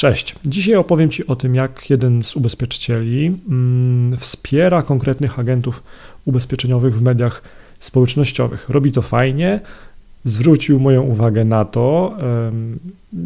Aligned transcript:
Cześć. 0.00 0.34
Dzisiaj 0.44 0.74
opowiem 0.74 1.10
Ci 1.10 1.26
o 1.26 1.36
tym, 1.36 1.54
jak 1.54 1.90
jeden 1.90 2.22
z 2.22 2.36
ubezpieczycieli 2.36 3.26
mm, 3.48 4.16
wspiera 4.16 4.82
konkretnych 4.82 5.38
agentów 5.38 5.82
ubezpieczeniowych 6.24 6.98
w 6.98 7.02
mediach 7.02 7.42
społecznościowych. 7.78 8.68
Robi 8.68 8.92
to 8.92 9.02
fajnie, 9.02 9.60
zwrócił 10.24 10.80
moją 10.80 11.02
uwagę 11.02 11.44
na 11.44 11.64
to. 11.64 12.16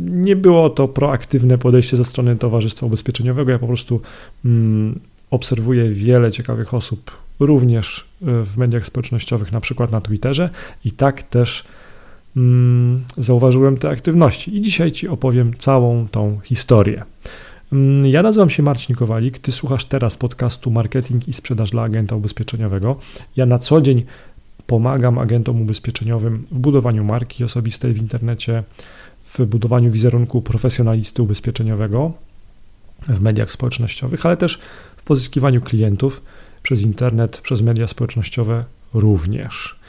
Nie 0.06 0.36
było 0.36 0.70
to 0.70 0.88
proaktywne 0.88 1.58
podejście 1.58 1.96
ze 1.96 2.04
strony 2.04 2.36
Towarzystwa 2.36 2.86
Ubezpieczeniowego. 2.86 3.50
Ja 3.50 3.58
po 3.58 3.66
prostu 3.66 4.00
mm, 4.44 5.00
obserwuję 5.30 5.90
wiele 5.90 6.30
ciekawych 6.30 6.74
osób, 6.74 7.10
również 7.40 8.04
e, 8.22 8.44
w 8.44 8.56
mediach 8.56 8.86
społecznościowych, 8.86 9.52
na 9.52 9.60
przykład 9.60 9.92
na 9.92 10.00
Twitterze, 10.00 10.50
i 10.84 10.90
tak 10.90 11.22
też 11.22 11.64
zauważyłem 13.18 13.76
te 13.76 13.88
aktywności 13.88 14.56
i 14.56 14.62
dzisiaj 14.62 14.92
Ci 14.92 15.08
opowiem 15.08 15.54
całą 15.58 16.08
tą 16.08 16.40
historię. 16.44 17.04
Mm, 17.72 18.06
ja 18.06 18.22
nazywam 18.22 18.50
się 18.50 18.62
Marcin 18.62 18.96
Kowalik, 18.96 19.38
Ty 19.38 19.52
słuchasz 19.52 19.84
teraz 19.84 20.16
podcastu 20.16 20.70
Marketing 20.70 21.28
i 21.28 21.32
Sprzedaż 21.32 21.70
dla 21.70 21.82
Agenta 21.82 22.16
Ubezpieczeniowego. 22.16 22.96
Ja 23.36 23.46
na 23.46 23.58
co 23.58 23.80
dzień 23.80 24.04
pomagam 24.66 25.18
agentom 25.18 25.62
ubezpieczeniowym 25.62 26.44
w 26.50 26.58
budowaniu 26.58 27.04
marki 27.04 27.44
osobistej 27.44 27.92
w 27.92 27.98
internecie, 27.98 28.62
w 29.24 29.46
budowaniu 29.46 29.90
wizerunku 29.90 30.42
profesjonalisty 30.42 31.22
ubezpieczeniowego 31.22 32.12
w 33.08 33.20
mediach 33.20 33.52
społecznościowych, 33.52 34.26
ale 34.26 34.36
też 34.36 34.60
w 34.96 35.04
pozyskiwaniu 35.04 35.60
klientów 35.60 36.22
przez 36.62 36.80
internet, 36.80 37.40
przez 37.40 37.62
media 37.62 37.86
społecznościowe 37.86 38.64
również. 38.94 39.81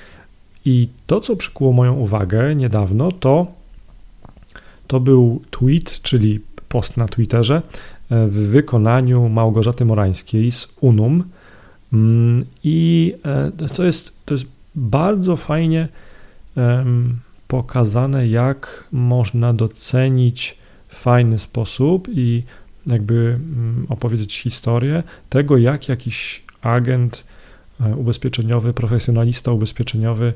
I 0.66 0.88
to, 1.08 1.22
co 1.22 1.36
przykuło 1.36 1.74
moją 1.74 1.94
uwagę 1.94 2.56
niedawno, 2.56 3.12
to, 3.12 3.48
to 4.88 5.00
był 5.00 5.42
tweet, 5.52 6.02
czyli 6.02 6.40
post 6.70 6.98
na 6.98 7.08
Twitterze 7.08 7.56
e, 7.56 8.28
w 8.28 8.34
wykonaniu 8.34 9.30
Małgorzaty 9.30 9.86
Morańskiej 9.86 10.52
z 10.52 10.68
Unum. 10.82 11.24
Mm, 11.94 12.46
I 12.64 13.14
co 13.72 13.84
e, 13.84 13.86
jest, 13.86 14.12
to 14.26 14.34
jest 14.34 14.46
bardzo 14.76 15.36
fajnie 15.36 15.88
pokazane, 17.48 18.28
jak 18.28 18.88
można 18.92 19.54
docenić 19.54 20.58
w 20.88 20.96
fajny 20.96 21.40
sposób 21.40 22.08
i 22.12 22.44
jakby 22.88 23.14
mm, 23.16 23.86
opowiedzieć 23.90 24.40
historię 24.40 25.04
tego, 25.30 25.58
jak 25.58 25.90
jakiś 25.90 26.44
agent 26.62 27.24
ubezpieczeniowy, 27.98 28.74
profesjonalista 28.74 29.52
ubezpieczeniowy 29.52 30.34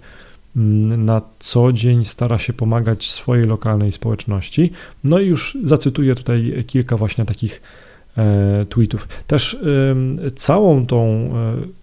mm, 0.56 1.06
na 1.06 1.22
co 1.40 1.74
dzień 1.74 2.06
stara 2.06 2.38
się 2.38 2.54
pomagać 2.54 3.12
swojej 3.12 3.46
lokalnej 3.48 3.92
społeczności. 3.92 4.72
No 5.04 5.20
i 5.20 5.28
już 5.28 5.58
zacytuję 5.64 6.16
tutaj 6.16 6.64
kilka 6.68 6.98
właśnie 6.98 7.26
takich 7.26 7.62
e, 8.18 8.66
tweetów. 8.70 9.08
Też 9.28 9.58
całą 10.36 10.86
tą 10.86 11.06
e, 11.06 11.28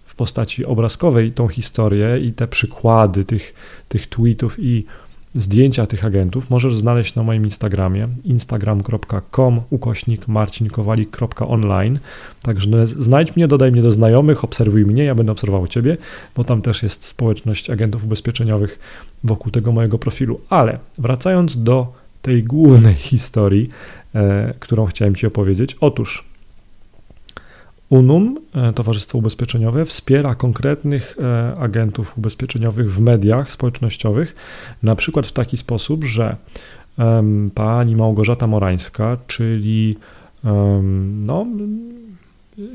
w 0.05 0.15
postaci 0.15 0.65
obrazkowej 0.65 1.31
tą 1.31 1.47
historię 1.47 2.19
i 2.19 2.33
te 2.33 2.47
przykłady 2.47 3.25
tych, 3.25 3.53
tych 3.89 4.07
tweetów 4.07 4.55
i 4.59 4.85
Zdjęcia 5.35 5.87
tych 5.87 6.05
agentów 6.05 6.49
możesz 6.49 6.75
znaleźć 6.75 7.15
na 7.15 7.23
moim 7.23 7.45
Instagramie 7.45 8.07
instagram.com 8.23 9.61
ukośnik 9.69 10.27
marcinkowalik.online 10.27 11.99
Także 12.41 12.87
znajdź 12.87 13.35
mnie, 13.35 13.47
dodaj 13.47 13.71
mnie 13.71 13.81
do 13.81 13.93
znajomych, 13.93 14.43
obserwuj 14.43 14.85
mnie, 14.85 15.03
ja 15.03 15.15
będę 15.15 15.31
obserwował 15.31 15.67
Ciebie, 15.67 15.97
bo 16.35 16.43
tam 16.43 16.61
też 16.61 16.83
jest 16.83 17.03
społeczność 17.03 17.69
agentów 17.69 18.03
ubezpieczeniowych 18.03 18.79
wokół 19.23 19.51
tego 19.51 19.71
mojego 19.71 19.99
profilu. 19.99 20.39
Ale 20.49 20.79
wracając 20.97 21.63
do 21.63 21.93
tej 22.21 22.43
głównej 22.43 22.95
historii, 23.11 23.69
e, 24.15 24.53
którą 24.59 24.85
chciałem 24.85 25.15
Ci 25.15 25.27
opowiedzieć. 25.27 25.77
Otóż 25.81 26.34
Unum, 27.89 28.39
e, 28.55 28.73
Towarzystwo 28.73 29.17
Ubezpieczeniowe, 29.17 29.85
wspiera 29.85 30.35
konkretnych 30.35 31.17
e, 31.19 31.53
agentów 31.59 32.17
ubezpieczeniowych 32.17 32.93
w 32.93 32.99
mediach 32.99 33.51
społecznościowych, 33.51 34.35
na 34.83 34.95
przykład 34.95 35.25
w 35.25 35.31
taki 35.31 35.57
sposób, 35.57 36.03
że 36.03 36.35
pani 37.55 37.95
Małgorzata 37.95 38.47
Morańska, 38.47 39.17
czyli 39.27 39.97
no, 41.25 41.45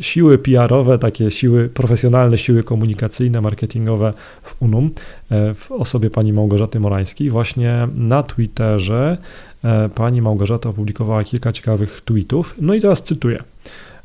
siły 0.01 0.39
PR-owe, 0.39 0.99
takie 0.99 1.31
siły 1.31 1.69
profesjonalne, 1.69 2.39
siły 2.39 2.63
komunikacyjne, 2.63 3.41
marketingowe 3.41 4.13
w 4.43 4.63
Unum, 4.63 4.91
e, 5.31 5.55
w 5.55 5.73
osobie 5.73 6.11
pani 6.11 6.33
Małgorzaty 6.33 6.81
Morańskiej, 6.81 7.31
właśnie 7.31 7.89
na 7.95 8.23
Twitterze 8.23 9.19
pani 9.95 10.23
Małgorzata 10.23 10.69
opublikowała 10.69 11.25
kilka 11.25 11.53
ciekawych 11.53 12.03
tweetów. 12.05 12.55
No 12.61 12.75
i 12.75 12.81
teraz 12.81 13.03
cytuję. 13.03 13.43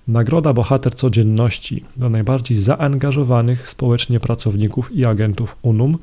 Nagroda 0.07 0.53
Bohater 0.53 0.95
Codzienności 0.95 1.83
dla 1.97 2.09
najbardziej 2.09 2.57
zaangażowanych 2.57 3.69
społecznie 3.69 4.19
pracowników 4.19 4.91
i 4.91 5.05
agentów 5.05 5.57
UNUM 5.61 5.97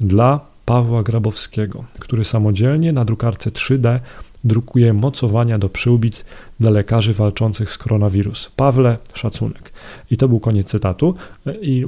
dla 0.00 0.40
Pawła 0.64 1.02
Grabowskiego, 1.02 1.84
który 1.98 2.24
samodzielnie 2.24 2.92
na 2.92 3.04
drukarce 3.04 3.50
3D 3.50 4.00
drukuje 4.44 4.92
mocowania 4.92 5.58
do 5.58 5.68
przyłbic 5.68 6.24
dla 6.60 6.70
lekarzy 6.70 7.14
walczących 7.14 7.72
z 7.72 7.78
koronawirus. 7.78 8.50
Pawle, 8.56 8.98
szacunek. 9.14 9.72
I 10.10 10.16
to 10.16 10.28
był 10.28 10.40
koniec 10.40 10.68
cytatu. 10.68 11.14
I 11.62 11.86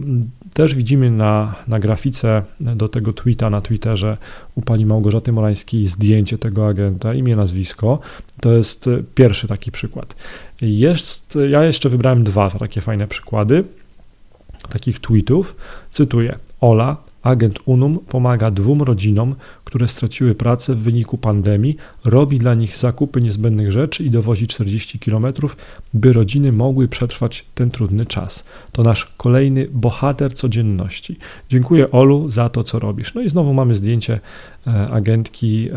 też 0.54 0.74
widzimy 0.74 1.10
na, 1.10 1.54
na 1.68 1.78
grafice 1.78 2.42
do 2.60 2.88
tego 2.88 3.12
tweeta 3.12 3.50
na 3.50 3.60
Twitterze 3.60 4.16
u 4.54 4.62
pani 4.62 4.86
Małgorzaty 4.86 5.32
Morańskiej 5.32 5.88
zdjęcie 5.88 6.38
tego 6.38 6.68
agenta, 6.68 7.14
imię, 7.14 7.36
nazwisko. 7.36 7.98
To 8.40 8.52
jest 8.52 8.90
pierwszy 9.14 9.48
taki 9.48 9.72
przykład. 9.72 10.16
Jest, 10.60 11.38
ja 11.50 11.64
jeszcze 11.64 11.88
wybrałem 11.88 12.24
dwa 12.24 12.50
takie 12.50 12.80
fajne 12.80 13.06
przykłady 13.06 13.64
takich 14.68 15.00
tweetów. 15.00 15.56
Cytuję: 15.90 16.38
Ola, 16.60 16.96
agent 17.26 17.58
Unum 17.64 17.98
pomaga 17.98 18.50
dwóm 18.50 18.82
rodzinom, 18.82 19.34
które 19.64 19.88
straciły 19.88 20.34
pracę 20.34 20.74
w 20.74 20.78
wyniku 20.78 21.18
pandemii, 21.18 21.76
robi 22.04 22.38
dla 22.38 22.54
nich 22.54 22.78
zakupy 22.78 23.20
niezbędnych 23.20 23.72
rzeczy 23.72 24.04
i 24.04 24.10
dowozi 24.10 24.46
40 24.46 24.98
km, 24.98 25.26
by 25.94 26.12
rodziny 26.12 26.52
mogły 26.52 26.88
przetrwać 26.88 27.44
ten 27.54 27.70
trudny 27.70 28.06
czas. 28.06 28.44
To 28.72 28.82
nasz 28.82 29.04
kolejny 29.16 29.68
bohater 29.72 30.34
codzienności. 30.34 31.18
Dziękuję 31.50 31.90
Olu 31.90 32.30
za 32.30 32.48
to, 32.48 32.64
co 32.64 32.78
robisz. 32.78 33.14
No 33.14 33.22
i 33.22 33.28
znowu 33.28 33.54
mamy 33.54 33.76
zdjęcie 33.76 34.20
e, 34.66 34.88
agentki, 34.88 35.68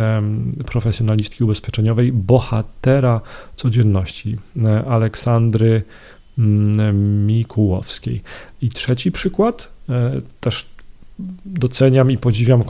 profesjonalistki 0.65 1.43
ubezpieczeniowej, 1.43 2.11
bohatera 2.11 3.21
codzienności, 3.55 4.37
e, 4.65 4.85
Aleksandry 4.85 5.83
mm, 6.37 7.25
Mikułowskiej. 7.25 8.21
I 8.61 8.69
trzeci 8.69 9.11
przykład, 9.11 9.69
e, 9.89 10.21
też 10.39 10.65
doceniam 11.45 12.11
i 12.11 12.17
podziwiam 12.17 12.63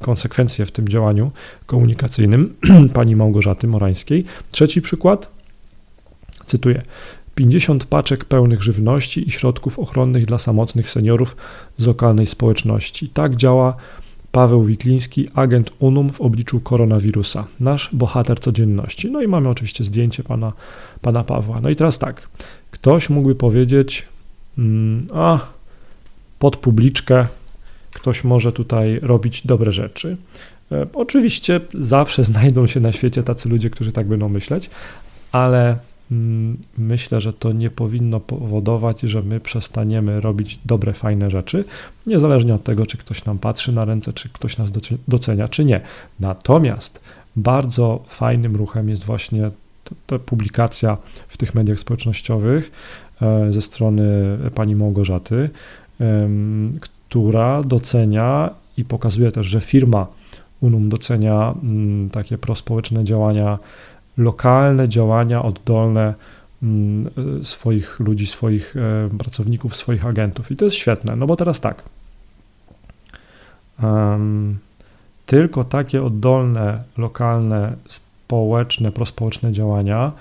konsekwencje 0.00 0.66
w 0.66 0.72
tym 0.72 0.88
działaniu 0.88 1.30
komunikacyjnym 1.66 2.54
pani 2.94 3.16
Małgorzaty 3.16 3.66
Morańskiej. 3.66 4.24
Trzeci 4.50 4.82
przykład, 4.82 5.28
cytuję. 6.46 6.82
50 7.34 7.84
paczek 7.84 8.24
pełnych 8.24 8.62
żywności 8.62 9.28
i 9.28 9.30
środków 9.30 9.78
ochronnych 9.78 10.26
dla 10.26 10.38
samotnych 10.38 10.90
seniorów 10.90 11.36
z 11.76 11.86
lokalnej 11.86 12.26
społeczności. 12.26 13.08
Tak 13.08 13.36
działa 13.36 13.76
Paweł 14.32 14.64
Wikliński, 14.64 15.28
agent 15.34 15.70
UNUM 15.78 16.12
w 16.12 16.20
obliczu 16.20 16.60
koronawirusa, 16.60 17.44
nasz 17.60 17.90
bohater 17.92 18.40
codzienności. 18.40 19.10
No 19.10 19.22
i 19.22 19.28
mamy 19.28 19.48
oczywiście 19.48 19.84
zdjęcie 19.84 20.22
pana, 20.22 20.52
pana 21.00 21.24
Pawła. 21.24 21.60
No 21.60 21.70
i 21.70 21.76
teraz 21.76 21.98
tak, 21.98 22.28
ktoś 22.70 23.10
mógłby 23.10 23.34
powiedzieć, 23.34 24.04
mm, 24.58 25.06
a 25.14 25.38
pod 26.38 26.56
publiczkę 26.56 27.26
ktoś 28.02 28.24
może 28.24 28.52
tutaj 28.52 28.98
robić 29.02 29.46
dobre 29.46 29.72
rzeczy. 29.72 30.16
E, 30.72 30.86
oczywiście 30.94 31.60
zawsze 31.74 32.24
znajdą 32.30 32.66
się 32.66 32.80
na 32.80 32.92
świecie 32.92 33.22
tacy 33.22 33.48
ludzie, 33.48 33.70
którzy 33.70 33.92
tak 33.92 34.06
będą 34.06 34.28
myśleć, 34.28 34.70
ale 35.32 35.76
mm, 36.10 36.56
myślę, 36.78 37.20
że 37.20 37.32
to 37.32 37.52
nie 37.52 37.70
powinno 37.70 38.20
powodować, 38.20 39.00
że 39.00 39.22
my 39.22 39.40
przestaniemy 39.40 40.20
robić 40.20 40.58
dobre, 40.64 40.92
fajne 40.92 41.30
rzeczy, 41.30 41.64
niezależnie 42.06 42.54
od 42.54 42.64
tego, 42.64 42.86
czy 42.86 42.98
ktoś 42.98 43.24
nam 43.24 43.38
patrzy 43.38 43.72
na 43.72 43.84
ręce, 43.84 44.12
czy 44.12 44.28
ktoś 44.28 44.58
nas 44.58 44.70
docenia, 45.08 45.48
czy 45.48 45.64
nie. 45.64 45.80
Natomiast 46.20 47.00
bardzo 47.36 48.04
fajnym 48.08 48.56
ruchem 48.56 48.88
jest 48.88 49.04
właśnie 49.04 49.50
ta 50.06 50.18
publikacja 50.18 50.96
w 51.28 51.36
tych 51.36 51.54
mediach 51.54 51.80
społecznościowych 51.80 52.72
e, 53.22 53.52
ze 53.52 53.62
strony 53.62 54.38
pani 54.54 54.76
Małgorzaty, 54.76 55.50
która 57.12 57.62
docenia 57.62 58.50
i 58.76 58.84
pokazuje 58.84 59.32
też, 59.32 59.46
że 59.46 59.60
firma 59.60 60.06
Unum 60.60 60.88
docenia 60.88 61.54
mm, 61.62 62.10
takie 62.10 62.38
prospołeczne 62.38 63.04
działania, 63.04 63.58
lokalne 64.16 64.88
działania 64.88 65.42
oddolne 65.42 66.14
mm, 66.62 67.10
swoich 67.44 68.00
ludzi, 68.00 68.26
swoich 68.26 68.74
e, 68.76 69.18
pracowników, 69.18 69.76
swoich 69.76 70.06
agentów. 70.06 70.50
I 70.50 70.56
to 70.56 70.64
jest 70.64 70.76
świetne, 70.76 71.16
no 71.16 71.26
bo 71.26 71.36
teraz 71.36 71.60
tak. 71.60 71.82
Tylko 75.26 75.64
takie 75.64 76.02
oddolne, 76.02 76.82
lokalne 76.98 77.76
społeczne, 77.88 78.92
prospołeczne 78.92 79.52
działania 79.52 80.12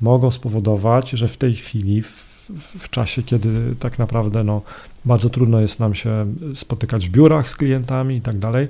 mogą 0.00 0.30
spowodować, 0.30 1.10
że 1.10 1.28
w 1.28 1.36
tej 1.36 1.54
chwili, 1.54 2.02
w, 2.02 2.35
w 2.78 2.90
czasie, 2.90 3.22
kiedy 3.22 3.74
tak 3.80 3.98
naprawdę 3.98 4.44
no, 4.44 4.62
bardzo 5.04 5.30
trudno 5.30 5.60
jest 5.60 5.80
nam 5.80 5.94
się 5.94 6.26
spotykać 6.54 7.08
w 7.08 7.10
biurach 7.10 7.50
z 7.50 7.56
klientami 7.56 8.16
i 8.16 8.20
tak 8.20 8.38
dalej, 8.38 8.68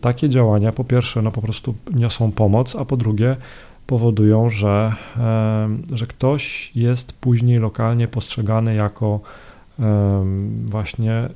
takie 0.00 0.28
działania 0.28 0.72
po 0.72 0.84
pierwsze 0.84 1.22
no, 1.22 1.32
po 1.32 1.42
prostu 1.42 1.74
niosą 1.94 2.32
pomoc, 2.32 2.76
a 2.76 2.84
po 2.84 2.96
drugie 2.96 3.36
powodują, 3.86 4.50
że, 4.50 4.92
że 5.92 6.06
ktoś 6.06 6.72
jest 6.74 7.12
później 7.12 7.58
lokalnie 7.58 8.08
postrzegany 8.08 8.74
jako 8.74 9.20
właśnie 10.66 11.28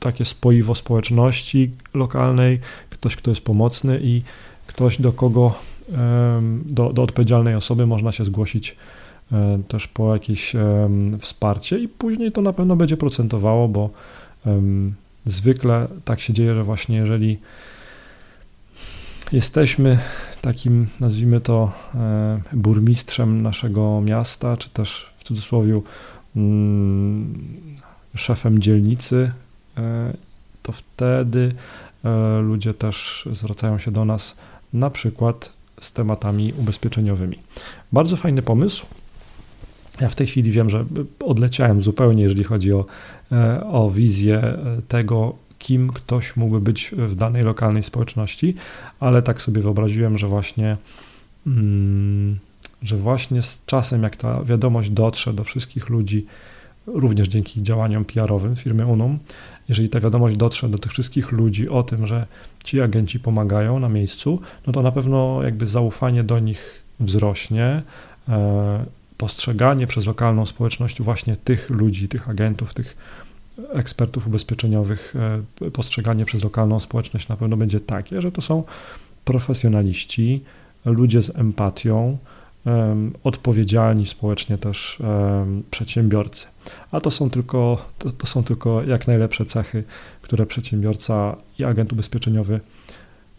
takie 0.00 0.24
spoiwo 0.24 0.74
społeczności 0.74 1.70
lokalnej, 1.94 2.60
ktoś, 2.90 3.16
kto 3.16 3.30
jest 3.30 3.44
pomocny 3.44 4.00
i 4.02 4.22
ktoś, 4.66 5.00
do 5.00 5.12
kogo, 5.12 5.54
do, 6.64 6.92
do 6.92 7.02
odpowiedzialnej 7.02 7.54
osoby 7.54 7.86
można 7.86 8.12
się 8.12 8.24
zgłosić 8.24 8.76
też 9.68 9.88
po 9.88 10.14
jakieś 10.14 10.52
wsparcie 11.18 11.78
i 11.78 11.88
później 11.88 12.32
to 12.32 12.42
na 12.42 12.52
pewno 12.52 12.76
będzie 12.76 12.96
procentowało, 12.96 13.68
bo 13.68 13.90
zwykle 15.26 15.88
tak 16.04 16.20
się 16.20 16.32
dzieje, 16.32 16.54
że 16.54 16.64
właśnie 16.64 16.96
jeżeli 16.96 17.38
jesteśmy 19.32 19.98
takim, 20.40 20.86
nazwijmy 21.00 21.40
to, 21.40 21.72
e, 21.94 22.40
burmistrzem 22.52 23.42
naszego 23.42 24.00
miasta, 24.00 24.56
czy 24.56 24.70
też 24.70 25.10
w 25.18 25.24
cudzysłowie 25.24 25.80
mm, 26.36 27.38
szefem 28.14 28.58
dzielnicy, 28.58 29.32
e, 29.78 30.12
to 30.62 30.72
wtedy 30.72 31.54
e, 32.04 32.40
ludzie 32.40 32.74
też 32.74 33.28
zwracają 33.32 33.78
się 33.78 33.90
do 33.90 34.04
nas 34.04 34.36
na 34.72 34.90
przykład 34.90 35.52
z 35.80 35.92
tematami 35.92 36.52
ubezpieczeniowymi. 36.58 37.38
Bardzo 37.92 38.16
fajny 38.16 38.42
pomysł. 38.42 38.86
Ja 40.00 40.08
w 40.08 40.14
tej 40.14 40.26
chwili 40.26 40.50
wiem, 40.50 40.70
że 40.70 40.84
odleciałem 41.24 41.82
zupełnie, 41.82 42.22
jeżeli 42.22 42.44
chodzi 42.44 42.72
o, 42.72 42.84
o 43.70 43.90
wizję 43.90 44.58
tego, 44.88 45.34
kim 45.60 45.88
ktoś 45.88 46.36
mógłby 46.36 46.60
być 46.60 46.94
w 46.96 47.14
danej 47.14 47.42
lokalnej 47.42 47.82
społeczności, 47.82 48.54
ale 49.00 49.22
tak 49.22 49.42
sobie 49.42 49.62
wyobraziłem, 49.62 50.18
że 50.18 50.26
właśnie, 50.26 50.76
mm, 51.46 52.38
że 52.82 52.96
właśnie 52.96 53.42
z 53.42 53.62
czasem, 53.66 54.02
jak 54.02 54.16
ta 54.16 54.44
wiadomość 54.44 54.90
dotrze 54.90 55.32
do 55.32 55.44
wszystkich 55.44 55.88
ludzi, 55.88 56.26
również 56.86 57.28
dzięki 57.28 57.62
działaniom 57.62 58.04
PR-owym 58.04 58.56
firmy 58.56 58.86
Unum, 58.86 59.18
jeżeli 59.68 59.88
ta 59.88 60.00
wiadomość 60.00 60.36
dotrze 60.36 60.68
do 60.68 60.78
tych 60.78 60.92
wszystkich 60.92 61.32
ludzi 61.32 61.68
o 61.68 61.82
tym, 61.82 62.06
że 62.06 62.26
ci 62.64 62.80
agenci 62.80 63.20
pomagają 63.20 63.78
na 63.78 63.88
miejscu, 63.88 64.40
no 64.66 64.72
to 64.72 64.82
na 64.82 64.92
pewno 64.92 65.42
jakby 65.42 65.66
zaufanie 65.66 66.24
do 66.24 66.38
nich 66.38 66.82
wzrośnie, 67.00 67.82
e, 68.28 68.84
postrzeganie 69.20 69.86
przez 69.86 70.06
lokalną 70.06 70.46
społeczność 70.46 71.02
właśnie 71.02 71.36
tych 71.36 71.70
ludzi, 71.70 72.08
tych 72.08 72.28
agentów, 72.28 72.74
tych 72.74 72.96
ekspertów 73.72 74.26
ubezpieczeniowych 74.26 75.14
e, 75.66 75.70
postrzeganie 75.70 76.24
przez 76.24 76.44
lokalną 76.44 76.80
społeczność 76.80 77.28
na 77.28 77.36
pewno 77.36 77.56
będzie 77.56 77.80
takie, 77.80 78.22
że 78.22 78.32
to 78.32 78.42
są 78.42 78.62
profesjonaliści, 79.24 80.42
ludzie 80.84 81.22
z 81.22 81.38
empatią, 81.38 82.18
odpowiedzialni 83.24 84.06
społecznie 84.06 84.58
też 84.58 84.98
przedsiębiorcy. 85.70 86.46
A 86.90 87.00
to 87.00 87.10
są 87.10 87.30
tylko, 87.30 87.84
to, 87.98 88.12
to 88.12 88.26
są 88.26 88.44
tylko 88.44 88.82
jak 88.82 89.06
najlepsze 89.06 89.44
cechy, 89.44 89.84
które 90.22 90.46
przedsiębiorca 90.46 91.36
i 91.58 91.64
agent 91.64 91.92
ubezpieczeniowy 91.92 92.60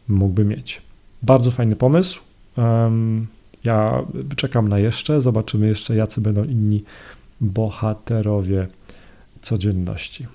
mógłby 0.08 0.46
mieć. 0.46 0.82
Bardzo 1.22 1.52
fajny 1.52 1.76
pomysł. 1.76 2.20
Ja 3.64 4.02
czekam 4.36 4.68
na 4.68 4.80
jeszcze, 4.80 5.22
zobaczymy 5.22 5.68
jeszcze, 5.68 5.96
jacy 5.96 6.22
będą 6.22 6.44
inni 6.44 6.84
bohaterowie 7.42 8.68
codzienności. 9.42 10.28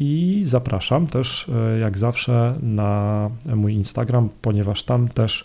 I 0.00 0.42
zapraszam 0.44 1.06
też, 1.06 1.46
e, 1.48 1.78
jak 1.78 1.98
zawsze, 1.98 2.58
na 2.62 3.30
mój 3.54 3.74
Instagram, 3.74 4.28
ponieważ 4.42 4.82
tam 4.82 5.08
też 5.08 5.44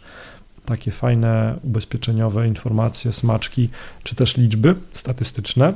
takie 0.66 0.92
fajne 0.92 1.60
ubezpieczeniowe 1.64 2.48
informacje, 2.48 3.14
smaczki, 3.14 3.70
czy 4.04 4.16
też 4.16 4.38
liczby 4.38 4.76
statystyczne, 4.94 5.74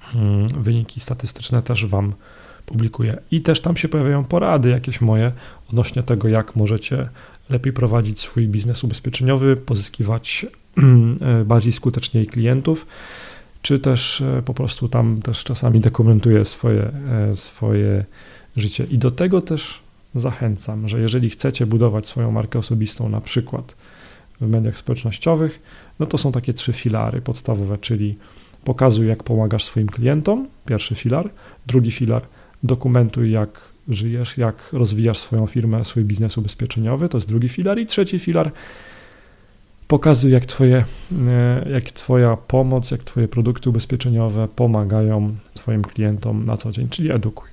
hmm, 0.00 0.48
wyniki 0.48 1.00
statystyczne 1.00 1.62
też 1.62 1.86
Wam 1.86 2.12
publikuję. 2.66 3.18
I 3.30 3.40
też 3.40 3.60
tam 3.60 3.76
się 3.76 3.88
pojawiają 3.88 4.24
porady 4.24 4.68
jakieś 4.68 5.00
moje 5.00 5.32
odnośnie 5.70 6.02
tego, 6.02 6.28
jak 6.28 6.56
możecie 6.56 7.08
lepiej 7.50 7.72
prowadzić 7.72 8.20
swój 8.20 8.48
biznes 8.48 8.84
ubezpieczeniowy, 8.84 9.56
pozyskiwać 9.56 10.46
e, 11.20 11.44
bardziej 11.44 11.72
skuteczniej 11.72 12.26
klientów 12.26 12.86
czy 13.66 13.78
też 13.78 14.20
e, 14.20 14.42
po 14.44 14.54
prostu 14.54 14.88
tam 14.88 15.22
też 15.22 15.44
czasami 15.44 15.80
dokumentuję 15.80 16.44
swoje, 16.44 16.82
e, 16.82 17.36
swoje 17.36 18.04
życie. 18.56 18.86
I 18.90 18.98
do 18.98 19.10
tego 19.10 19.42
też 19.42 19.80
zachęcam, 20.14 20.88
że 20.88 21.00
jeżeli 21.00 21.30
chcecie 21.30 21.66
budować 21.66 22.06
swoją 22.06 22.30
markę 22.30 22.58
osobistą, 22.58 23.08
na 23.08 23.20
przykład 23.20 23.74
w 24.40 24.48
mediach 24.48 24.78
społecznościowych, 24.78 25.62
no 25.98 26.06
to 26.06 26.18
są 26.18 26.32
takie 26.32 26.52
trzy 26.52 26.72
filary 26.72 27.20
podstawowe, 27.20 27.78
czyli 27.78 28.18
pokazuj, 28.64 29.08
jak 29.08 29.22
pomagasz 29.22 29.64
swoim 29.64 29.86
klientom, 29.86 30.48
pierwszy 30.66 30.94
filar, 30.94 31.30
drugi 31.66 31.90
filar, 31.90 32.22
dokumentuj, 32.66 33.30
jak 33.30 33.60
żyjesz, 33.88 34.38
jak 34.38 34.72
rozwijasz 34.72 35.18
swoją 35.18 35.46
firmę, 35.46 35.84
swój 35.84 36.04
biznes 36.04 36.38
ubezpieczeniowy, 36.38 37.08
to 37.08 37.18
jest 37.18 37.28
drugi 37.28 37.48
filar 37.48 37.78
i 37.78 37.86
trzeci 37.86 38.18
filar, 38.18 38.52
Pokazuj, 39.88 40.32
jak, 40.32 40.46
twoje, 40.46 40.84
e, 41.28 41.70
jak 41.70 41.84
Twoja 41.84 42.36
pomoc, 42.36 42.90
jak 42.90 43.04
Twoje 43.04 43.28
produkty 43.28 43.70
ubezpieczeniowe 43.70 44.48
pomagają 44.48 45.36
Twoim 45.54 45.82
klientom 45.82 46.44
na 46.44 46.56
co 46.56 46.72
dzień, 46.72 46.88
czyli 46.88 47.12
edukuj. 47.12 47.48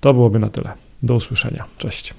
To 0.00 0.14
byłoby 0.14 0.38
na 0.38 0.48
tyle. 0.48 0.72
Do 1.02 1.14
usłyszenia. 1.14 1.64
Cześć. 1.78 2.14